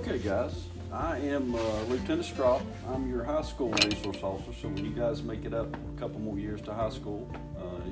Okay, 0.00 0.18
guys, 0.18 0.64
I 0.90 1.18
am 1.18 1.54
uh, 1.54 1.82
Lieutenant 1.82 2.24
Strop. 2.24 2.62
I'm 2.88 3.06
your 3.10 3.22
high 3.22 3.42
school 3.42 3.70
resource 3.84 4.22
officer. 4.22 4.58
So 4.62 4.68
when 4.68 4.82
you 4.82 4.92
guys 4.92 5.22
make 5.22 5.44
it 5.44 5.52
up 5.52 5.76
a 5.76 6.00
couple 6.00 6.20
more 6.20 6.38
years 6.38 6.62
to 6.62 6.72
high 6.72 6.88
school, 6.88 7.30
uh, 7.58 7.86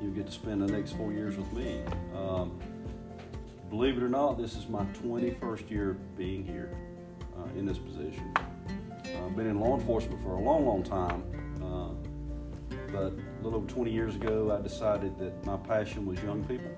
you'll 0.00 0.14
get 0.14 0.24
to 0.24 0.32
spend 0.32 0.62
the 0.62 0.72
next 0.72 0.92
four 0.92 1.12
years 1.12 1.36
with 1.36 1.52
me. 1.52 1.82
Um, 2.16 2.58
believe 3.68 3.98
it 3.98 4.02
or 4.02 4.08
not, 4.08 4.38
this 4.38 4.56
is 4.56 4.66
my 4.66 4.82
21st 5.04 5.70
year 5.70 5.98
being 6.16 6.42
here 6.42 6.74
uh, 7.38 7.58
in 7.58 7.66
this 7.66 7.76
position. 7.76 8.32
I've 9.04 9.36
been 9.36 9.46
in 9.46 9.60
law 9.60 9.78
enforcement 9.78 10.22
for 10.22 10.36
a 10.36 10.40
long, 10.40 10.64
long 10.64 10.82
time, 10.82 11.22
uh, 11.62 12.74
but 12.90 13.12
a 13.12 13.42
little 13.42 13.58
over 13.58 13.68
20 13.68 13.92
years 13.92 14.14
ago, 14.14 14.56
I 14.58 14.62
decided 14.62 15.18
that 15.18 15.44
my 15.44 15.58
passion 15.58 16.06
was 16.06 16.20
young 16.22 16.42
people, 16.44 16.70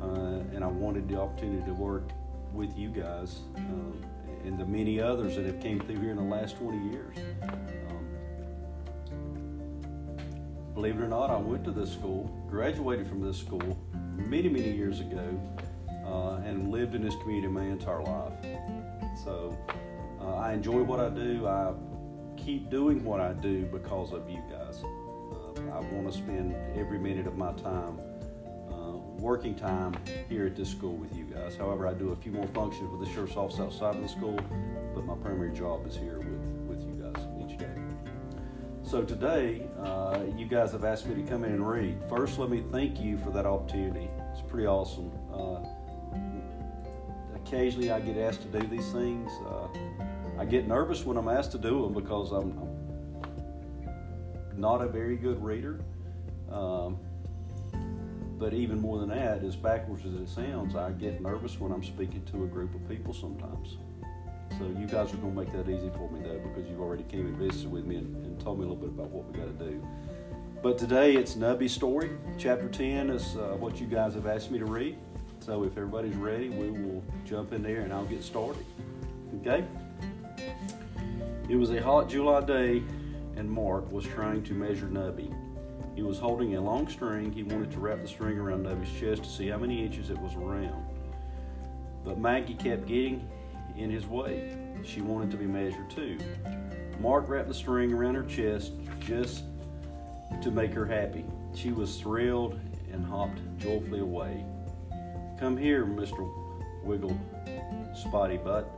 uh, 0.00 0.54
and 0.54 0.62
I 0.62 0.68
wanted 0.68 1.08
the 1.08 1.20
opportunity 1.20 1.66
to 1.66 1.74
work 1.74 2.04
with 2.52 2.76
you 2.76 2.88
guys 2.88 3.40
um, 3.56 4.00
and 4.44 4.58
the 4.58 4.66
many 4.66 5.00
others 5.00 5.36
that 5.36 5.44
have 5.46 5.60
came 5.60 5.80
through 5.80 6.00
here 6.00 6.10
in 6.10 6.16
the 6.16 6.22
last 6.22 6.56
20 6.58 6.90
years. 6.90 7.16
Um, 7.42 8.08
believe 10.74 10.96
it 10.96 11.02
or 11.02 11.08
not, 11.08 11.30
I 11.30 11.36
went 11.36 11.64
to 11.64 11.70
this 11.70 11.92
school, 11.92 12.30
graduated 12.48 13.06
from 13.06 13.20
this 13.20 13.38
school 13.38 13.78
many, 14.16 14.48
many 14.48 14.70
years 14.70 15.00
ago, 15.00 15.40
uh, 16.06 16.36
and 16.46 16.70
lived 16.70 16.94
in 16.94 17.02
this 17.02 17.14
community 17.16 17.48
my 17.48 17.64
entire 17.64 18.02
life. 18.02 18.32
So 19.24 19.56
uh, 20.20 20.36
I 20.36 20.52
enjoy 20.52 20.82
what 20.82 21.00
I 21.00 21.10
do. 21.10 21.46
I 21.46 21.72
keep 22.36 22.70
doing 22.70 23.04
what 23.04 23.20
I 23.20 23.32
do 23.34 23.66
because 23.66 24.12
of 24.12 24.28
you 24.28 24.42
guys. 24.50 24.82
Uh, 24.82 25.60
I 25.72 25.80
want 25.92 26.10
to 26.10 26.12
spend 26.12 26.54
every 26.76 26.98
minute 26.98 27.26
of 27.26 27.36
my 27.36 27.52
time 27.52 28.00
working 29.20 29.54
time 29.54 29.94
here 30.28 30.46
at 30.46 30.56
this 30.56 30.70
school 30.70 30.96
with 30.96 31.14
you 31.14 31.24
guys. 31.24 31.56
However, 31.56 31.86
I 31.86 31.92
do 31.92 32.10
a 32.10 32.16
few 32.16 32.32
more 32.32 32.46
functions 32.48 32.90
with 32.90 33.06
the 33.06 33.14
sheriff's 33.14 33.36
office 33.36 33.60
outside 33.60 33.96
of 33.96 34.02
the 34.02 34.08
school, 34.08 34.38
but 34.94 35.04
my 35.04 35.14
primary 35.16 35.52
job 35.52 35.86
is 35.86 35.94
here 35.96 36.18
with, 36.18 36.78
with 36.78 36.80
you 36.82 36.94
guys 36.94 37.22
each 37.44 37.58
day. 37.58 37.66
So 38.82 39.02
today, 39.02 39.68
uh, 39.78 40.20
you 40.36 40.46
guys 40.46 40.72
have 40.72 40.84
asked 40.84 41.06
me 41.06 41.14
to 41.22 41.28
come 41.28 41.44
in 41.44 41.52
and 41.52 41.68
read. 41.68 42.02
First, 42.08 42.38
let 42.38 42.50
me 42.50 42.64
thank 42.70 42.98
you 42.98 43.18
for 43.18 43.30
that 43.30 43.46
opportunity. 43.46 44.08
It's 44.32 44.42
pretty 44.42 44.66
awesome. 44.66 45.12
Uh, 45.32 45.60
occasionally, 47.36 47.90
I 47.90 48.00
get 48.00 48.16
asked 48.16 48.42
to 48.42 48.58
do 48.58 48.66
these 48.66 48.90
things. 48.90 49.30
Uh, 49.46 49.68
I 50.38 50.44
get 50.46 50.66
nervous 50.66 51.04
when 51.04 51.18
I'm 51.18 51.28
asked 51.28 51.52
to 51.52 51.58
do 51.58 51.82
them 51.82 51.92
because 51.92 52.32
I'm, 52.32 52.58
I'm 54.50 54.60
not 54.60 54.80
a 54.80 54.88
very 54.88 55.16
good 55.16 55.44
reader. 55.44 55.80
Um, 56.50 56.98
but 58.40 58.54
even 58.54 58.80
more 58.80 58.98
than 58.98 59.10
that, 59.10 59.44
as 59.44 59.54
backwards 59.54 60.06
as 60.06 60.14
it 60.14 60.28
sounds, 60.28 60.74
I 60.74 60.92
get 60.92 61.20
nervous 61.20 61.60
when 61.60 61.72
I'm 61.72 61.84
speaking 61.84 62.24
to 62.32 62.44
a 62.44 62.46
group 62.46 62.74
of 62.74 62.88
people 62.88 63.12
sometimes. 63.12 63.76
So 64.58 64.64
you 64.64 64.86
guys 64.86 65.12
are 65.12 65.18
going 65.18 65.34
to 65.34 65.40
make 65.40 65.52
that 65.52 65.70
easy 65.70 65.90
for 65.90 66.10
me 66.10 66.20
though, 66.22 66.38
because 66.38 66.68
you've 66.68 66.80
already 66.80 67.02
came 67.04 67.26
and 67.26 67.36
visited 67.36 67.70
with 67.70 67.84
me 67.84 67.96
and, 67.96 68.16
and 68.24 68.40
told 68.40 68.58
me 68.58 68.64
a 68.64 68.68
little 68.68 68.82
bit 68.82 68.88
about 68.88 69.10
what 69.10 69.30
we 69.30 69.38
got 69.38 69.58
to 69.58 69.64
do. 69.64 69.86
But 70.62 70.78
today 70.78 71.16
it's 71.16 71.34
Nubby's 71.34 71.72
story. 71.72 72.10
Chapter 72.38 72.68
10 72.68 73.10
is 73.10 73.36
uh, 73.36 73.56
what 73.58 73.78
you 73.78 73.86
guys 73.86 74.14
have 74.14 74.26
asked 74.26 74.50
me 74.50 74.58
to 74.58 74.64
read. 74.64 74.96
So 75.40 75.64
if 75.64 75.76
everybody's 75.76 76.16
ready, 76.16 76.48
we 76.48 76.70
will 76.70 77.04
jump 77.26 77.52
in 77.52 77.62
there 77.62 77.80
and 77.80 77.92
I'll 77.92 78.06
get 78.06 78.22
started. 78.22 78.64
Okay? 79.40 79.64
It 81.50 81.56
was 81.56 81.70
a 81.70 81.82
hot 81.82 82.08
July 82.08 82.40
day, 82.40 82.82
and 83.36 83.50
Mark 83.50 83.90
was 83.92 84.04
trying 84.04 84.42
to 84.44 84.54
measure 84.54 84.86
Nubby. 84.86 85.34
He 85.94 86.02
was 86.02 86.18
holding 86.18 86.56
a 86.56 86.60
long 86.60 86.88
string. 86.88 87.32
He 87.32 87.42
wanted 87.42 87.70
to 87.72 87.80
wrap 87.80 88.00
the 88.02 88.08
string 88.08 88.38
around 88.38 88.64
Nubby's 88.64 88.92
chest 88.98 89.24
to 89.24 89.30
see 89.30 89.48
how 89.48 89.58
many 89.58 89.84
inches 89.84 90.10
it 90.10 90.18
was 90.18 90.34
around. 90.34 90.84
But 92.04 92.18
Maggie 92.18 92.54
kept 92.54 92.86
getting 92.86 93.28
in 93.76 93.90
his 93.90 94.06
way. 94.06 94.56
She 94.82 95.00
wanted 95.00 95.30
to 95.32 95.36
be 95.36 95.46
measured 95.46 95.90
too. 95.90 96.18
Mark 97.00 97.28
wrapped 97.28 97.48
the 97.48 97.54
string 97.54 97.92
around 97.92 98.14
her 98.14 98.24
chest 98.24 98.72
just 99.00 99.44
to 100.42 100.50
make 100.50 100.72
her 100.72 100.86
happy. 100.86 101.24
She 101.54 101.72
was 101.72 102.00
thrilled 102.00 102.58
and 102.92 103.04
hopped 103.04 103.40
joyfully 103.58 104.00
away. 104.00 104.44
Come 105.38 105.56
here, 105.56 105.84
Mr. 105.84 106.28
Wiggle 106.84 107.18
Spotty 107.94 108.36
Butt. 108.36 108.70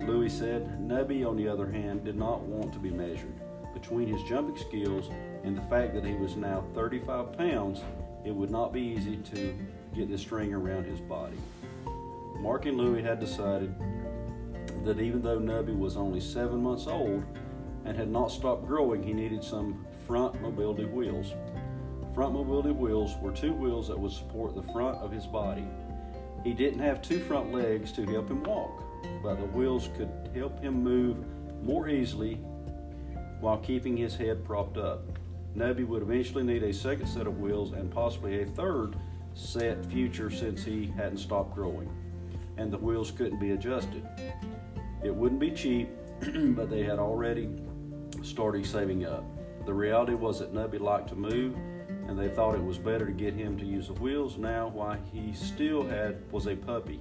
Louis 0.00 0.28
said. 0.28 0.78
Nubby, 0.80 1.26
on 1.26 1.36
the 1.36 1.48
other 1.48 1.66
hand, 1.66 2.04
did 2.04 2.16
not 2.16 2.40
want 2.42 2.72
to 2.72 2.78
be 2.78 2.90
measured. 2.90 3.34
Between 3.74 4.08
his 4.08 4.22
jumping 4.28 4.56
skills 4.56 5.10
and 5.46 5.56
the 5.56 5.62
fact 5.62 5.94
that 5.94 6.04
he 6.04 6.14
was 6.14 6.36
now 6.36 6.64
35 6.74 7.38
pounds, 7.38 7.80
it 8.24 8.32
would 8.32 8.50
not 8.50 8.72
be 8.72 8.80
easy 8.80 9.16
to 9.18 9.56
get 9.94 10.10
the 10.10 10.18
string 10.18 10.52
around 10.52 10.84
his 10.84 11.00
body. 11.00 11.38
Mark 12.40 12.66
and 12.66 12.76
Louie 12.76 13.00
had 13.00 13.20
decided 13.20 13.72
that 14.84 15.00
even 15.00 15.22
though 15.22 15.38
Nubby 15.38 15.76
was 15.76 15.96
only 15.96 16.20
seven 16.20 16.62
months 16.62 16.88
old 16.88 17.24
and 17.84 17.96
had 17.96 18.10
not 18.10 18.32
stopped 18.32 18.66
growing, 18.66 19.04
he 19.04 19.12
needed 19.12 19.42
some 19.42 19.86
front 20.04 20.40
mobility 20.42 20.84
wheels. 20.84 21.32
Front 22.12 22.34
mobility 22.34 22.72
wheels 22.72 23.14
were 23.22 23.30
two 23.30 23.52
wheels 23.52 23.86
that 23.86 23.98
would 23.98 24.12
support 24.12 24.56
the 24.56 24.72
front 24.72 24.98
of 24.98 25.12
his 25.12 25.26
body. 25.26 25.66
He 26.42 26.54
didn't 26.54 26.80
have 26.80 27.02
two 27.02 27.20
front 27.20 27.52
legs 27.52 27.92
to 27.92 28.04
help 28.06 28.28
him 28.28 28.42
walk, 28.42 28.82
but 29.22 29.36
the 29.36 29.46
wheels 29.46 29.90
could 29.96 30.10
help 30.34 30.60
him 30.60 30.82
move 30.82 31.18
more 31.62 31.88
easily 31.88 32.34
while 33.40 33.58
keeping 33.58 33.96
his 33.96 34.16
head 34.16 34.44
propped 34.44 34.76
up. 34.76 35.15
Nubby 35.56 35.86
would 35.86 36.02
eventually 36.02 36.44
need 36.44 36.62
a 36.62 36.72
second 36.72 37.06
set 37.06 37.26
of 37.26 37.38
wheels 37.40 37.72
and 37.72 37.90
possibly 37.90 38.42
a 38.42 38.46
third 38.46 38.94
set 39.32 39.82
future 39.86 40.30
since 40.30 40.62
he 40.62 40.92
hadn't 40.96 41.16
stopped 41.18 41.54
growing 41.54 41.88
and 42.58 42.70
the 42.70 42.78
wheels 42.78 43.10
couldn't 43.10 43.38
be 43.38 43.52
adjusted. 43.52 44.06
It 45.02 45.14
wouldn't 45.14 45.40
be 45.40 45.50
cheap, 45.50 45.88
but 46.20 46.68
they 46.68 46.82
had 46.82 46.98
already 46.98 47.48
started 48.22 48.66
saving 48.66 49.06
up. 49.06 49.24
The 49.64 49.72
reality 49.72 50.14
was 50.14 50.40
that 50.40 50.54
Nubby 50.54 50.78
liked 50.78 51.08
to 51.08 51.16
move 51.16 51.54
and 52.06 52.18
they 52.18 52.28
thought 52.28 52.54
it 52.54 52.62
was 52.62 52.78
better 52.78 53.06
to 53.06 53.12
get 53.12 53.32
him 53.32 53.58
to 53.58 53.64
use 53.64 53.88
the 53.88 53.94
wheels 53.94 54.36
now 54.36 54.68
while 54.68 54.98
he 55.12 55.32
still 55.32 55.82
had 55.82 56.20
was 56.30 56.46
a 56.46 56.54
puppy 56.54 57.00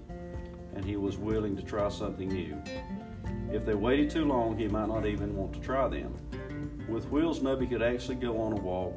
and 0.76 0.84
he 0.84 0.96
was 0.96 1.18
willing 1.18 1.56
to 1.58 1.62
try 1.62 1.90
something 1.90 2.30
new. 2.30 2.62
If 3.52 3.66
they 3.66 3.76
waited 3.76 4.10
too 4.10 4.26
long, 4.26 4.58
he 4.58 4.68
might 4.68 4.88
not 4.88 5.06
even 5.06 5.36
want 5.36 5.54
to 5.54 5.60
try 5.60 5.88
them. 5.88 6.16
With 6.88 7.10
wheels, 7.10 7.40
Nubby 7.40 7.70
could 7.70 7.82
actually 7.82 8.16
go 8.16 8.40
on 8.40 8.54
a 8.54 8.58
walk. 8.58 8.94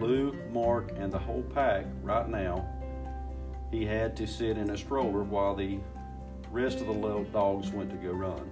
Lou, 0.00 0.32
Mark, 0.50 0.92
and 0.96 1.12
the 1.12 1.18
whole 1.18 1.42
pack 1.54 1.86
right 2.02 2.28
now, 2.28 2.68
he 3.70 3.84
had 3.84 4.16
to 4.16 4.26
sit 4.26 4.58
in 4.58 4.70
a 4.70 4.76
stroller 4.76 5.22
while 5.22 5.54
the 5.54 5.78
rest 6.50 6.80
of 6.80 6.86
the 6.86 6.92
little 6.92 7.24
dogs 7.24 7.70
went 7.70 7.90
to 7.90 7.96
go 7.96 8.10
run. 8.10 8.50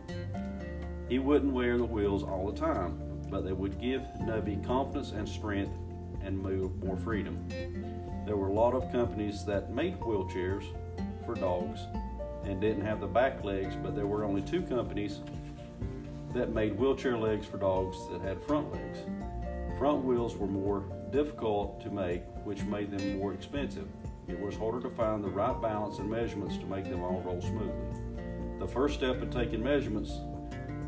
He 1.09 1.19
wouldn't 1.19 1.53
wear 1.53 1.77
the 1.79 1.85
wheels 1.85 2.23
all 2.23 2.51
the 2.51 2.59
time, 2.59 3.01
but 3.31 3.45
they 3.45 3.53
would 3.53 3.81
give 3.81 4.03
Nubby 4.21 4.65
confidence 4.65 5.13
and 5.13 5.29
strength 5.29 5.73
and 6.23 6.39
more 6.39 6.97
freedom. 6.97 7.49
There 8.27 8.37
were 8.37 8.49
a 8.49 8.53
lot 8.53 8.75
of 8.75 8.91
companies 8.91 9.45
that 9.45 9.73
made 9.73 10.01
wheelchairs 10.01 10.65
for 11.25 11.35
dogs 11.35 11.81
and 12.45 12.61
didn't 12.61 12.85
have 12.85 13.01
the 13.01 13.07
back 13.07 13.45
legs, 13.45 13.77
but 13.83 13.95
there 13.95 14.07
were 14.07 14.25
only 14.25 14.43
two 14.43 14.63
companies 14.63 15.21
that 16.37 16.53
made 16.53 16.79
wheelchair 16.79 17.17
legs 17.17 17.47
for 17.47 17.57
dogs 17.57 17.97
that 18.11 18.21
had 18.21 18.43
front 18.43 18.71
legs. 18.73 18.99
Front 19.79 20.05
wheels 20.05 20.37
were 20.37 20.47
more 20.47 20.85
difficult 21.11 21.81
to 21.81 21.91
make, 21.91 22.23
which 22.45 22.63
made 22.65 22.91
them 22.91 23.19
more 23.19 23.33
expensive. 23.33 23.89
It 24.29 24.39
was 24.39 24.55
harder 24.55 24.81
to 24.81 24.91
find 24.91 25.25
the 25.25 25.31
right 25.31 25.61
balance 25.63 25.99
and 25.99 26.11
measurements 26.11 26.59
to 26.59 26.67
make 26.67 26.85
them 26.85 27.03
all 27.03 27.23
roll 27.23 27.41
smoothly. 27.41 28.59
The 28.59 28.67
first 28.67 28.95
step 28.95 29.23
in 29.23 29.31
taking 29.31 29.63
measurements 29.63 30.13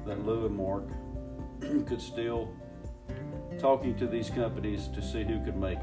that 0.06 0.24
Lou 0.26 0.46
and 0.46 0.56
Mark 0.56 0.88
could 1.86 2.00
still 2.00 2.50
talking 3.58 3.96
to 3.96 4.06
these 4.06 4.28
companies 4.30 4.88
to 4.88 5.02
see 5.02 5.24
who 5.24 5.42
could 5.44 5.56
make 5.56 5.78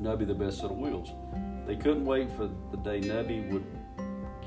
Nubby 0.00 0.26
the 0.26 0.34
best 0.34 0.58
set 0.58 0.70
of 0.70 0.78
wheels. 0.78 1.10
They 1.66 1.76
couldn't 1.76 2.04
wait 2.04 2.30
for 2.32 2.48
the 2.70 2.78
day 2.78 3.00
Nubby 3.00 3.50
would 3.52 3.64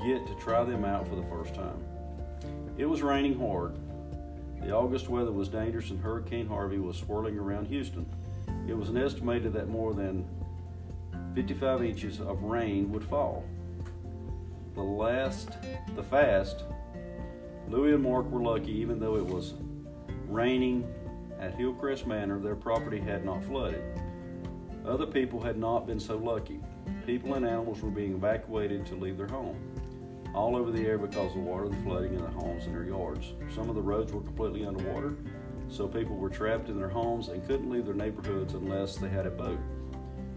get 0.04 0.26
to 0.26 0.34
try 0.40 0.64
them 0.64 0.84
out 0.84 1.06
for 1.06 1.14
the 1.14 1.22
first 1.24 1.54
time. 1.54 1.84
It 2.76 2.84
was 2.86 3.02
raining 3.02 3.38
hard, 3.38 3.76
the 4.60 4.70
August 4.72 5.08
weather 5.08 5.32
was 5.32 5.48
dangerous 5.48 5.90
and 5.90 6.00
Hurricane 6.00 6.46
Harvey 6.46 6.78
was 6.78 6.96
swirling 6.96 7.38
around 7.38 7.66
Houston. 7.66 8.06
It 8.66 8.76
was 8.76 8.94
estimated 8.94 9.52
that 9.54 9.68
more 9.68 9.94
than 9.94 10.28
55 11.34 11.84
inches 11.84 12.20
of 12.20 12.42
rain 12.42 12.90
would 12.92 13.04
fall. 13.04 13.44
The 14.74 14.82
last, 14.82 15.50
the 15.94 16.02
fast, 16.02 16.64
Louis 17.68 17.94
and 17.94 18.02
Mark 18.02 18.30
were 18.30 18.42
lucky 18.42 18.72
even 18.72 18.98
though 18.98 19.16
it 19.16 19.24
was 19.24 19.54
raining 20.26 20.92
at 21.40 21.54
Hillcrest 21.54 22.06
Manor, 22.06 22.38
their 22.38 22.56
property 22.56 22.98
had 22.98 23.24
not 23.24 23.44
flooded. 23.44 23.82
Other 24.84 25.06
people 25.06 25.40
had 25.40 25.58
not 25.58 25.86
been 25.86 26.00
so 26.00 26.16
lucky. 26.16 26.60
People 27.06 27.34
and 27.34 27.46
animals 27.46 27.80
were 27.80 27.90
being 27.90 28.14
evacuated 28.14 28.86
to 28.86 28.94
leave 28.94 29.16
their 29.16 29.28
home 29.28 29.56
all 30.34 30.56
over 30.56 30.70
the 30.70 30.80
area 30.80 30.98
because 30.98 31.30
of 31.30 31.34
the 31.34 31.40
water, 31.40 31.68
the 31.68 31.76
flooding 31.78 32.14
in 32.14 32.20
their 32.20 32.30
homes 32.30 32.66
and 32.66 32.74
their 32.74 32.84
yards. 32.84 33.32
Some 33.54 33.68
of 33.68 33.74
the 33.74 33.82
roads 33.82 34.12
were 34.12 34.20
completely 34.20 34.64
underwater, 34.66 35.16
so 35.68 35.86
people 35.86 36.16
were 36.16 36.28
trapped 36.28 36.68
in 36.68 36.78
their 36.78 36.88
homes 36.88 37.28
and 37.28 37.46
couldn't 37.46 37.70
leave 37.70 37.86
their 37.86 37.94
neighborhoods 37.94 38.54
unless 38.54 38.96
they 38.96 39.08
had 39.08 39.26
a 39.26 39.30
boat. 39.30 39.58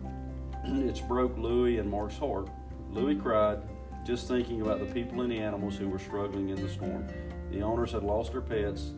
it's 0.65 1.01
broke 1.01 1.38
Louis 1.38 1.77
and 1.77 1.89
Mark's 1.89 2.17
heart. 2.17 2.49
Louis 2.89 3.15
cried, 3.15 3.59
just 4.05 4.27
thinking 4.27 4.61
about 4.61 4.79
the 4.79 4.93
people 4.93 5.21
and 5.21 5.31
the 5.31 5.38
animals 5.38 5.77
who 5.77 5.88
were 5.88 5.99
struggling 5.99 6.49
in 6.49 6.61
the 6.61 6.69
storm. 6.69 7.07
The 7.51 7.61
owners 7.61 7.91
had 7.91 8.03
lost 8.03 8.31
their 8.31 8.41
pets 8.41 8.91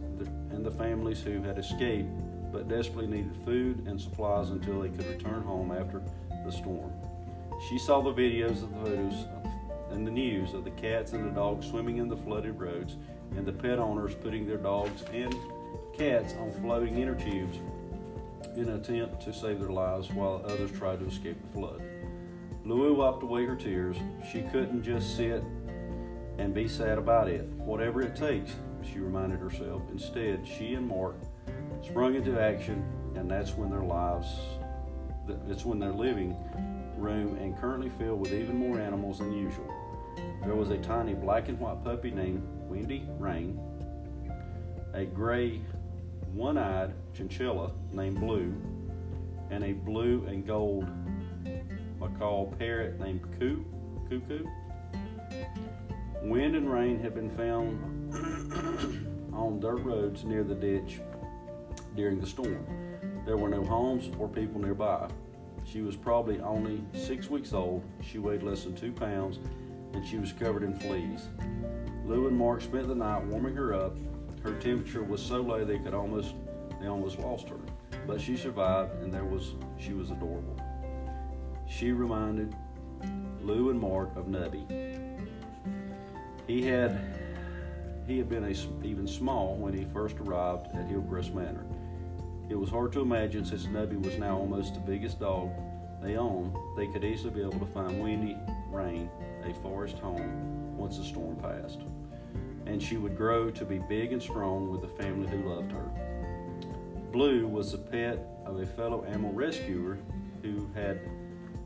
and 0.51 0.65
the 0.65 0.71
families 0.71 1.21
who 1.21 1.41
had 1.41 1.57
escaped 1.57 2.09
but 2.53 2.69
desperately 2.69 3.07
needed 3.07 3.35
food 3.43 3.85
and 3.87 3.99
supplies 3.99 4.51
until 4.51 4.81
they 4.81 4.89
could 4.89 5.07
return 5.07 5.41
home 5.41 5.71
after 5.71 6.01
the 6.45 6.51
storm. 6.51 6.93
She 7.67 7.79
saw 7.79 8.01
the 8.01 8.13
videos 8.13 8.61
of 8.63 8.69
the 8.69 8.89
photos 8.89 9.25
and 9.93 10.05
the 10.07 10.11
news 10.11 10.53
of 10.53 10.63
the 10.63 10.71
cats 10.71 11.13
and 11.13 11.25
the 11.25 11.29
dogs 11.29 11.67
swimming 11.67 11.97
in 11.97 12.07
the 12.07 12.17
flooded 12.17 12.59
roads 12.59 12.97
and 13.37 13.45
the 13.45 13.53
pet 13.53 13.79
owners 13.79 14.15
putting 14.15 14.47
their 14.47 14.57
dogs 14.57 15.03
and 15.13 15.35
cats 15.95 16.33
on 16.39 16.51
floating 16.61 16.97
inner 16.97 17.15
tubes 17.15 17.57
in 18.55 18.69
an 18.69 18.75
attempt 18.79 19.21
to 19.21 19.31
save 19.31 19.59
their 19.59 19.69
lives 19.69 20.11
while 20.11 20.43
others 20.45 20.71
tried 20.71 20.99
to 20.99 21.05
escape 21.05 21.39
the 21.41 21.53
flood. 21.53 21.81
Louie 22.65 22.91
wiped 22.91 23.23
away 23.23 23.45
her 23.45 23.55
tears. 23.55 23.97
She 24.31 24.41
couldn't 24.41 24.83
just 24.83 25.15
sit 25.15 25.43
and 26.37 26.53
be 26.53 26.67
sad 26.67 26.97
about 26.97 27.27
it. 27.27 27.45
Whatever 27.57 28.01
it 28.01 28.15
takes, 28.15 28.55
she 28.83 28.99
reminded 28.99 29.39
herself. 29.39 29.81
Instead, 29.91 30.47
she 30.47 30.73
and 30.73 30.87
Mark 30.87 31.15
sprung 31.83 32.15
into 32.15 32.39
action, 32.39 32.83
and 33.15 33.29
that's 33.29 33.51
when 33.51 33.69
their 33.69 33.83
lives, 33.83 34.27
that's 35.47 35.65
when 35.65 35.79
their 35.79 35.91
living 35.91 36.35
room 36.97 37.37
and 37.37 37.57
currently 37.59 37.89
filled 37.89 38.21
with 38.21 38.33
even 38.33 38.55
more 38.55 38.79
animals 38.79 39.19
than 39.19 39.33
usual. 39.33 39.71
There 40.45 40.55
was 40.55 40.71
a 40.71 40.77
tiny 40.77 41.13
black 41.13 41.47
and 41.47 41.57
white 41.57 41.85
puppy 41.85 42.11
named 42.11 42.45
Wendy 42.67 43.07
Rain, 43.17 43.57
a 44.93 45.05
gray, 45.05 45.61
one 46.33 46.57
eyed 46.57 46.93
chinchilla 47.13 47.71
named 47.93 48.19
Blue, 48.19 48.53
and 49.51 49.63
a 49.63 49.71
blue 49.71 50.25
and 50.27 50.45
gold 50.45 50.85
macaw 51.97 52.45
parrot 52.57 52.99
named 52.99 53.21
Coo, 53.39 53.65
Cuckoo. 54.09 54.45
Wind 56.23 56.57
and 56.57 56.69
rain 56.69 56.99
had 56.99 57.15
been 57.15 57.29
found 57.29 58.13
on 59.33 59.61
dirt 59.61 59.79
roads 59.79 60.25
near 60.25 60.43
the 60.43 60.55
ditch 60.55 60.99
during 61.95 62.19
the 62.19 62.27
storm. 62.27 62.65
There 63.25 63.37
were 63.37 63.49
no 63.49 63.63
homes 63.63 64.11
or 64.19 64.27
people 64.27 64.59
nearby. 64.59 65.09
She 65.63 65.81
was 65.81 65.95
probably 65.95 66.41
only 66.41 66.83
six 66.93 67.29
weeks 67.29 67.53
old. 67.53 67.81
She 68.01 68.19
weighed 68.19 68.43
less 68.43 68.65
than 68.65 68.75
two 68.75 68.91
pounds 68.91 69.39
and 69.93 70.05
she 70.05 70.17
was 70.17 70.33
covered 70.33 70.63
in 70.63 70.73
fleas. 70.73 71.27
Lou 72.05 72.27
and 72.27 72.37
Mark 72.37 72.61
spent 72.61 72.87
the 72.87 72.95
night 72.95 73.23
warming 73.25 73.55
her 73.55 73.73
up. 73.73 73.95
Her 74.43 74.53
temperature 74.59 75.03
was 75.03 75.21
so 75.21 75.41
low 75.41 75.63
they 75.63 75.79
could 75.79 75.93
almost 75.93 76.35
they 76.81 76.87
almost 76.87 77.19
lost 77.19 77.47
her. 77.49 77.59
But 78.05 78.19
she 78.19 78.35
survived 78.35 79.01
and 79.01 79.13
there 79.13 79.23
was 79.23 79.53
she 79.77 79.93
was 79.93 80.11
adorable. 80.11 80.59
She 81.67 81.91
reminded 81.91 82.53
Lou 83.41 83.69
and 83.69 83.79
Mark 83.79 84.15
of 84.15 84.25
Nubby. 84.25 84.65
He 86.47 86.63
had 86.63 86.99
he 88.05 88.17
had 88.17 88.27
been 88.27 88.43
a, 88.43 88.85
even 88.85 89.07
small 89.07 89.55
when 89.55 89.73
he 89.73 89.85
first 89.85 90.17
arrived 90.19 90.67
at 90.75 90.87
Hillcrest 90.87 91.33
Manor. 91.33 91.65
It 92.49 92.55
was 92.55 92.69
hard 92.69 92.91
to 92.93 92.99
imagine 92.99 93.45
since 93.45 93.65
Nubby 93.67 94.01
was 94.03 94.17
now 94.17 94.37
almost 94.37 94.73
the 94.73 94.81
biggest 94.81 95.21
dog 95.21 95.49
they 96.01 96.17
owned, 96.17 96.53
they 96.75 96.87
could 96.87 97.05
easily 97.05 97.33
be 97.33 97.41
able 97.41 97.59
to 97.59 97.65
find 97.65 98.03
Windy 98.03 98.37
Rain 98.69 99.09
a 99.45 99.53
forest 99.55 99.97
home 99.99 100.77
once 100.77 100.97
the 100.97 101.03
storm 101.03 101.35
passed. 101.37 101.81
And 102.65 102.81
she 102.81 102.97
would 102.97 103.17
grow 103.17 103.51
to 103.51 103.65
be 103.65 103.79
big 103.79 104.13
and 104.13 104.21
strong 104.21 104.69
with 104.69 104.83
a 104.83 105.03
family 105.03 105.27
who 105.27 105.49
loved 105.49 105.71
her. 105.71 105.89
Blue 107.11 107.47
was 107.47 107.71
the 107.71 107.77
pet 107.77 108.25
of 108.45 108.59
a 108.59 108.65
fellow 108.65 109.03
animal 109.03 109.31
rescuer 109.33 109.99
who 110.41 110.69
had 110.73 110.99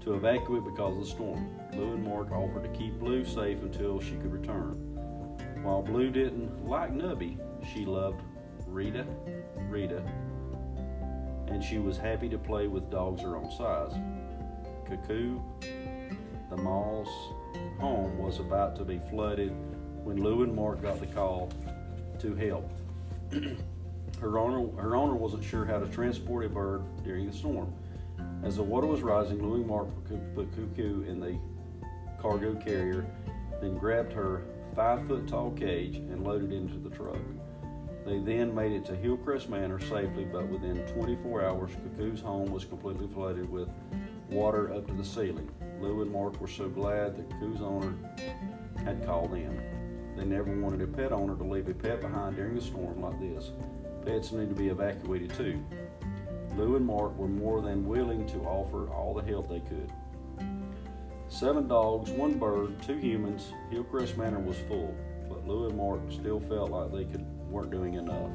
to 0.02 0.14
evacuate 0.14 0.64
because 0.64 0.98
of 0.98 1.04
the 1.04 1.10
storm. 1.10 1.50
Lou 1.74 1.94
and 1.94 2.04
Mark 2.04 2.32
offered 2.32 2.64
to 2.64 2.78
keep 2.78 3.00
Blue 3.00 3.26
safe 3.26 3.62
until 3.62 4.00
she 4.00 4.16
could 4.16 4.32
return. 4.32 4.76
While 5.64 5.82
Blue 5.82 6.10
didn't 6.10 6.66
like 6.66 6.92
Nubby, 6.92 7.38
she 7.74 7.86
loved 7.86 8.22
Rita, 8.68 9.06
Rita, 9.70 10.02
and 11.48 11.64
she 11.64 11.80
was 11.80 11.98
happy 11.98 12.30
to 12.30 12.38
play 12.38 12.68
with 12.68 12.90
dogs 12.90 13.22
her 13.22 13.36
own 13.36 13.52
size. 13.52 13.94
Cuckoo, 14.88 15.40
the 16.50 16.58
Mall's 16.58 17.34
home 17.80 18.18
was 18.18 18.40
about 18.40 18.76
to 18.78 18.84
be 18.84 19.00
flooded 19.10 19.54
when 20.04 20.24
Lou 20.24 20.44
and 20.44 20.56
Mark 20.56 20.82
got 20.82 21.00
the 21.00 21.08
call 21.08 21.52
to 22.20 22.36
help. 22.36 22.72
her, 24.22 24.40
owner, 24.40 24.82
her 24.82 24.96
owner 24.96 25.14
wasn't 25.14 25.44
sure 25.44 25.66
how 25.66 25.80
to 25.80 25.88
transport 25.88 26.46
a 26.46 26.50
bird 26.50 26.84
during 27.04 27.28
the 27.28 27.34
storm. 27.34 27.74
As 28.44 28.56
the 28.56 28.64
water 28.64 28.88
was 28.88 29.02
rising, 29.02 29.42
Lou 29.42 29.56
and 29.56 29.68
Mark 29.68 29.88
put 30.36 30.52
Cuckoo 30.56 31.04
in 31.04 31.20
the 31.20 31.38
cargo 32.22 32.56
carrier, 32.56 33.06
then 33.62 33.78
grabbed 33.78 34.14
her 34.14 34.44
five 34.76 35.06
foot 35.08 35.28
tall 35.28 35.52
cage 35.52 35.98
and 35.98 36.24
loaded 36.24 36.52
it 36.52 36.56
into 36.56 36.78
the 36.78 36.96
truck. 36.96 37.18
They 38.06 38.20
then 38.20 38.56
made 38.56 38.72
it 38.72 38.86
to 38.86 38.96
Hillcrest 38.96 39.50
Manor 39.50 39.80
safely, 39.80 40.24
but 40.24 40.48
within 40.48 40.78
24 40.94 41.44
hours, 41.44 41.72
Cuckoo's 41.84 42.22
home 42.22 42.50
was 42.52 42.64
completely 42.64 43.08
flooded 43.08 43.50
with 43.50 43.68
water 44.30 44.74
up 44.74 44.88
to 44.88 44.94
the 44.94 45.04
ceiling. 45.04 45.50
Lou 45.82 46.02
and 46.02 46.12
Mark 46.12 46.40
were 46.42 46.48
so 46.48 46.68
glad 46.68 47.18
that 47.18 47.30
Cuckoo's 47.30 47.62
owner 47.62 47.94
had 48.84 49.06
called 49.06 49.34
in. 49.34 49.62
They 50.16 50.26
never 50.26 50.52
wanted 50.60 50.82
a 50.82 50.88
pet 50.88 51.12
owner 51.12 51.36
to 51.36 51.44
leave 51.44 51.68
a 51.68 51.74
pet 51.74 52.02
behind 52.02 52.36
during 52.36 52.58
a 52.58 52.62
storm 52.62 53.02
like 53.02 53.20
this. 53.20 53.52
Pets 54.06 54.32
need 54.32 54.50
to 54.50 54.56
be 54.56 54.70
evacuated 54.70 55.34
too. 55.34 55.64
Lou 56.56 56.76
and 56.76 56.86
Mark 56.86 57.16
were 57.18 57.28
more 57.28 57.62
than 57.62 57.88
willing 57.88 58.26
to 58.28 58.40
offer 58.40 58.90
all 58.92 59.14
the 59.14 59.24
help 59.24 59.48
they 59.48 59.60
could. 59.60 59.92
Seven 61.30 61.68
dogs, 61.68 62.10
one 62.12 62.40
bird, 62.40 62.82
two 62.82 62.98
humans, 62.98 63.52
Hillcrest 63.70 64.18
Manor 64.18 64.40
was 64.40 64.58
full, 64.68 64.96
but 65.30 65.46
Lou 65.46 65.68
and 65.68 65.78
Mark 65.78 66.00
still 66.10 66.40
felt 66.40 66.72
like 66.72 66.92
they 66.92 67.06
could, 67.06 67.26
weren't 67.50 67.70
doing 67.70 67.96
enough. 67.96 68.32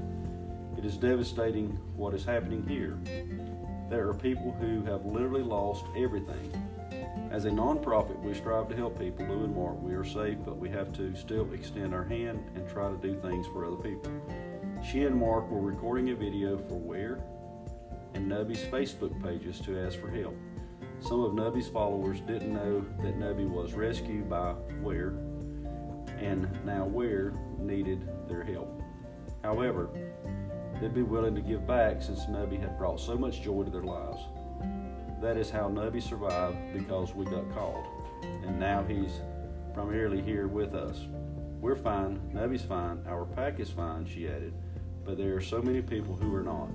It 0.78 0.84
is 0.84 0.96
devastating 0.96 1.70
what 1.96 2.14
is 2.14 2.24
happening 2.24 2.64
here. 2.68 2.98
There 3.90 4.08
are 4.08 4.14
people 4.14 4.52
who 4.52 4.84
have 4.84 5.04
literally 5.04 5.42
lost 5.42 5.84
everything. 5.96 6.52
As 7.32 7.46
a 7.46 7.50
nonprofit, 7.50 8.20
we 8.20 8.34
strive 8.34 8.69
to 8.69 8.76
help 8.76 8.99
people. 8.99 9.25
Lou 9.25 9.44
and 9.44 9.56
Mark, 9.56 9.81
we 9.81 9.94
are 9.94 10.05
safe, 10.05 10.37
but 10.44 10.58
we 10.58 10.69
have 10.69 10.93
to 10.93 11.17
still 11.17 11.50
extend 11.55 11.94
our 11.94 12.05
hand 12.05 12.44
and 12.55 12.69
try 12.69 12.90
to 12.90 12.96
do 12.99 13.19
things 13.19 13.46
for 13.46 13.64
other 13.64 13.76
people. 13.76 14.12
She 14.84 15.05
and 15.05 15.17
Mark 15.17 15.50
were 15.50 15.62
recording 15.62 16.11
a 16.11 16.14
video 16.14 16.58
for 16.58 16.79
Where 16.79 17.25
and 18.12 18.31
Nubby's 18.31 18.62
Facebook 18.64 19.19
pages 19.23 19.61
to 19.61 19.81
ask 19.81 19.99
for 19.99 20.11
help. 20.11 20.37
Some 21.00 21.20
of 21.23 21.32
Nubby's 21.32 21.69
followers 21.69 22.20
didn't 22.20 22.52
know 22.52 22.84
that 23.02 23.19
Nubby 23.19 23.49
was 23.49 23.73
rescued 23.73 24.28
by 24.28 24.52
Where, 24.83 25.14
and 26.18 26.47
now 26.66 26.85
Where 26.85 27.33
needed 27.59 28.06
their 28.28 28.42
help. 28.42 28.83
However, 29.42 29.88
they'd 30.83 30.92
be 30.92 31.02
willing 31.02 31.35
to 31.37 31.40
give 31.40 31.66
back 31.66 32.02
since 32.02 32.26
Nubby 32.26 32.61
had 32.61 32.76
brought 32.76 33.00
so 33.00 33.16
much 33.16 33.40
joy 33.40 33.62
to 33.62 33.71
their 33.71 33.85
lives. 33.85 34.21
That 35.23 35.37
is 35.37 35.50
how 35.50 35.69
Nubby 35.69 36.02
survived 36.02 36.57
because 36.73 37.14
we 37.14 37.25
got 37.25 37.49
called, 37.55 37.87
and 38.25 38.59
now 38.59 38.83
he's 38.83 39.21
primarily 39.73 40.21
here 40.21 40.49
with 40.49 40.75
us. 40.75 41.07
We're 41.61 41.76
fine, 41.76 42.21
Nubby's 42.35 42.64
fine, 42.64 43.05
our 43.07 43.25
pack 43.25 43.61
is 43.61 43.71
fine, 43.71 44.05
she 44.05 44.26
added, 44.26 44.52
but 45.05 45.17
there 45.17 45.37
are 45.37 45.41
so 45.41 45.62
many 45.62 45.81
people 45.81 46.17
who 46.17 46.35
are 46.35 46.43
not. 46.43 46.71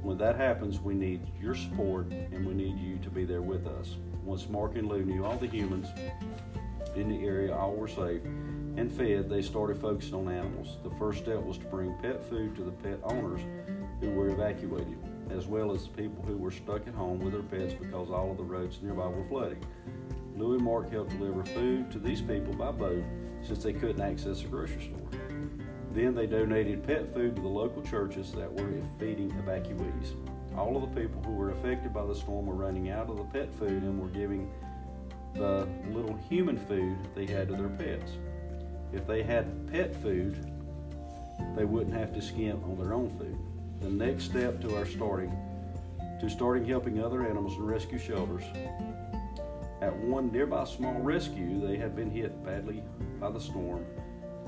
When 0.00 0.16
that 0.18 0.36
happens, 0.36 0.78
we 0.78 0.94
need 0.94 1.22
your 1.40 1.56
support 1.56 2.06
and 2.12 2.46
we 2.46 2.54
need 2.54 2.78
you 2.78 2.98
to 2.98 3.10
be 3.10 3.24
there 3.24 3.42
with 3.42 3.66
us. 3.66 3.96
Once 4.22 4.48
Mark 4.48 4.76
and 4.76 4.88
Lou 4.88 5.02
knew 5.02 5.24
all 5.24 5.36
the 5.36 5.48
humans 5.48 5.88
in 6.94 7.08
the 7.08 7.26
area 7.26 7.52
all 7.52 7.74
were 7.74 7.88
safe 7.88 8.22
and 8.76 8.92
fed, 8.92 9.28
they 9.28 9.42
started 9.42 9.76
focusing 9.76 10.14
on 10.14 10.28
animals. 10.28 10.76
The 10.84 10.90
first 10.90 11.18
step 11.18 11.42
was 11.42 11.58
to 11.58 11.66
bring 11.66 11.98
pet 12.00 12.22
food 12.28 12.54
to 12.54 12.62
the 12.62 12.70
pet 12.70 13.00
owners 13.02 13.40
who 14.00 14.10
were 14.10 14.28
evacuated, 14.28 14.98
as 15.36 15.46
well 15.46 15.72
as 15.72 15.86
people 15.88 16.22
who 16.24 16.36
were 16.36 16.50
stuck 16.50 16.86
at 16.86 16.94
home 16.94 17.18
with 17.20 17.32
their 17.32 17.42
pets 17.42 17.74
because 17.74 18.10
all 18.10 18.30
of 18.30 18.36
the 18.36 18.44
roads 18.44 18.80
nearby 18.82 19.06
were 19.06 19.24
flooding. 19.24 19.64
Lou 20.36 20.54
and 20.54 20.62
Mark 20.62 20.90
helped 20.90 21.10
deliver 21.10 21.44
food 21.44 21.90
to 21.90 21.98
these 21.98 22.20
people 22.20 22.52
by 22.54 22.70
boat 22.70 23.04
since 23.42 23.62
they 23.62 23.72
couldn't 23.72 24.00
access 24.00 24.42
a 24.42 24.46
grocery 24.46 24.82
store. 24.82 25.20
Then 25.92 26.14
they 26.14 26.26
donated 26.26 26.86
pet 26.86 27.12
food 27.12 27.36
to 27.36 27.42
the 27.42 27.48
local 27.48 27.82
churches 27.82 28.32
that 28.32 28.50
were 28.50 28.80
feeding 28.98 29.30
evacuees. 29.32 30.14
All 30.56 30.76
of 30.76 30.82
the 30.82 31.00
people 31.00 31.22
who 31.22 31.32
were 31.32 31.50
affected 31.50 31.92
by 31.92 32.06
the 32.06 32.14
storm 32.14 32.46
were 32.46 32.54
running 32.54 32.90
out 32.90 33.10
of 33.10 33.16
the 33.16 33.24
pet 33.24 33.52
food 33.54 33.82
and 33.82 34.00
were 34.00 34.08
giving 34.08 34.50
the 35.34 35.66
little 35.90 36.16
human 36.28 36.58
food 36.58 36.96
they 37.14 37.26
had 37.26 37.48
to 37.48 37.54
their 37.54 37.68
pets. 37.68 38.12
If 38.92 39.06
they 39.06 39.22
had 39.22 39.70
pet 39.70 39.94
food, 39.94 40.50
they 41.56 41.64
wouldn't 41.64 41.96
have 41.96 42.12
to 42.14 42.22
skimp 42.22 42.64
on 42.64 42.78
their 42.78 42.94
own 42.94 43.10
food. 43.18 43.38
The 43.82 43.90
next 43.90 44.24
step 44.24 44.60
to 44.60 44.76
our 44.76 44.86
starting 44.86 45.36
to 46.20 46.30
starting 46.30 46.64
helping 46.64 47.02
other 47.02 47.26
animals 47.26 47.56
in 47.56 47.66
rescue 47.66 47.98
shelters. 47.98 48.44
At 49.80 49.96
one 49.96 50.30
nearby 50.30 50.64
small 50.64 51.00
rescue, 51.00 51.60
they 51.60 51.76
had 51.76 51.96
been 51.96 52.08
hit 52.08 52.44
badly 52.44 52.84
by 53.18 53.30
the 53.30 53.40
storm 53.40 53.84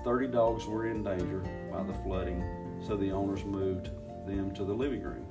30 0.04 0.28
dogs 0.28 0.66
were 0.66 0.86
in 0.86 1.02
danger 1.02 1.40
by 1.72 1.82
the 1.82 1.94
flooding, 2.04 2.44
so 2.86 2.94
the 2.94 3.10
owners 3.10 3.44
moved 3.44 3.90
them 4.26 4.54
to 4.54 4.64
the 4.64 4.72
living 4.72 5.02
room 5.02 5.26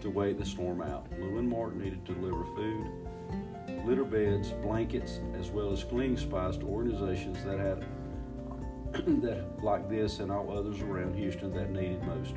to 0.00 0.10
wait 0.10 0.38
the 0.38 0.44
storm 0.44 0.80
out. 0.80 1.06
Lou 1.20 1.38
and 1.38 1.48
Mark 1.48 1.76
needed 1.76 2.04
to 2.06 2.14
deliver 2.14 2.44
food. 2.56 2.86
litter 3.84 4.04
beds, 4.04 4.50
blankets, 4.62 5.20
as 5.38 5.50
well 5.50 5.70
as 5.70 5.84
cleaning 5.84 6.16
supplies 6.16 6.56
to 6.56 6.66
organizations 6.66 7.44
that 7.44 7.60
had 7.60 7.84
that 9.22 9.44
like 9.62 9.88
this 9.88 10.18
and 10.18 10.32
all 10.32 10.50
others 10.50 10.80
around 10.80 11.14
Houston 11.14 11.52
that 11.52 11.70
needed 11.70 12.02
most. 12.04 12.34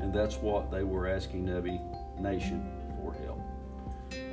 And 0.00 0.12
that's 0.12 0.36
what 0.36 0.70
they 0.70 0.82
were 0.82 1.06
asking 1.08 1.46
Nubby 1.46 1.78
Nation 2.18 2.66
for 2.96 3.12
help. 3.24 3.40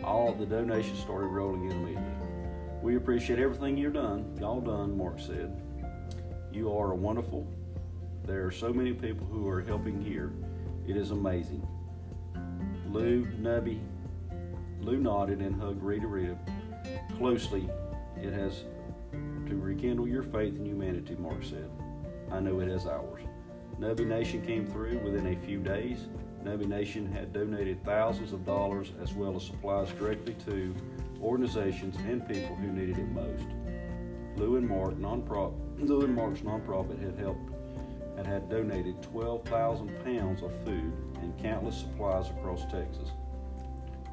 All 0.03 0.33
the 0.33 0.45
donations 0.45 0.99
started 0.99 1.27
rolling 1.27 1.65
in 1.65 1.71
immediately. 1.71 2.27
We 2.81 2.95
appreciate 2.95 3.39
everything 3.39 3.77
you've 3.77 3.93
done, 3.93 4.37
y'all 4.39 4.61
done, 4.61 4.97
Mark 4.97 5.19
said. 5.19 5.61
You 6.51 6.71
are 6.71 6.93
wonderful. 6.95 7.45
There 8.25 8.45
are 8.45 8.51
so 8.51 8.71
many 8.71 8.93
people 8.93 9.27
who 9.27 9.47
are 9.47 9.61
helping 9.61 10.01
here. 10.01 10.31
It 10.87 10.95
is 10.95 11.11
amazing. 11.11 11.67
Lou 12.89 13.25
Nubby, 13.25 13.81
Lou 14.79 14.97
nodded 14.97 15.39
and 15.39 15.61
hugged 15.61 15.83
Rita 15.83 16.07
Rita 16.07 16.37
closely. 17.17 17.69
It 18.15 18.31
has 18.33 18.63
to 19.47 19.55
rekindle 19.55 20.07
your 20.07 20.23
faith 20.23 20.55
in 20.55 20.65
humanity, 20.65 21.15
Mark 21.19 21.43
said. 21.43 21.69
I 22.31 22.39
know 22.39 22.59
it 22.59 22.69
has 22.69 22.85
ours. 22.85 23.21
Nubby 23.79 24.07
Nation 24.07 24.41
came 24.41 24.65
through 24.65 24.97
within 24.99 25.27
a 25.27 25.35
few 25.35 25.59
days. 25.59 26.07
Nubby 26.43 26.65
Nation 26.65 27.11
had 27.11 27.31
donated 27.31 27.83
thousands 27.85 28.33
of 28.33 28.43
dollars 28.43 28.91
as 29.01 29.13
well 29.13 29.35
as 29.35 29.45
supplies 29.45 29.91
directly 29.91 30.35
to 30.45 30.73
organizations 31.21 31.95
and 32.07 32.27
people 32.27 32.55
who 32.55 32.71
needed 32.71 32.97
it 32.97 33.09
most. 33.09 33.45
Lou 34.35 34.55
and 34.55 34.67
Mark 34.67 34.95
nonprofit, 34.95 35.53
Lou 35.79 36.01
and 36.01 36.15
Mark's 36.15 36.39
nonprofit 36.41 36.99
had 37.03 37.19
helped 37.19 37.51
and 38.17 38.25
had 38.25 38.49
donated 38.49 38.99
12,000 39.03 40.03
pounds 40.03 40.41
of 40.41 40.51
food 40.65 40.91
and 41.21 41.37
countless 41.39 41.77
supplies 41.77 42.29
across 42.31 42.63
Texas. 42.71 43.11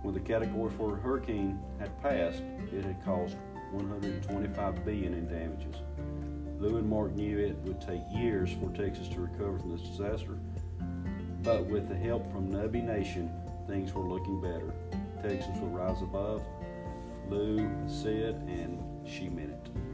When 0.02 0.12
the 0.12 0.21
category 0.21 0.71
four 0.73 0.99
a 0.99 1.00
hurricane 1.00 1.59
had 1.78 2.02
passed, 2.02 2.42
it 2.71 2.85
had 2.85 3.02
caused 3.02 3.37
125 3.73 4.85
billion 4.85 5.14
in 5.14 5.26
damages. 5.26 5.76
Lou 6.64 6.78
and 6.78 6.88
Mark 6.88 7.14
knew 7.14 7.38
it 7.38 7.59
would 7.64 7.78
take 7.83 8.00
years 8.11 8.49
for 8.59 8.71
Texas 8.71 9.06
to 9.09 9.21
recover 9.21 9.59
from 9.59 9.76
this 9.76 9.87
disaster, 9.87 10.38
but 11.42 11.66
with 11.66 11.90
the 11.90 11.94
help 11.94 12.33
from 12.33 12.50
Nubby 12.50 12.83
Nation, 12.83 13.30
things 13.68 13.92
were 13.92 14.09
looking 14.09 14.40
better. 14.40 14.73
Texas 15.21 15.61
will 15.61 15.68
rise 15.68 16.00
above, 16.00 16.42
Lou 17.28 17.71
said, 17.87 18.37
and 18.49 18.83
she 19.06 19.28
meant 19.28 19.50
it. 19.50 19.94